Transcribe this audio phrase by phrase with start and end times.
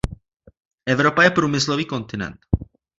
[0.85, 2.39] Evropa je průmyslový kontinent.